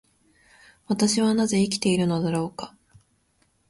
[0.87, 2.75] 私はなぜ生きているのだろうか。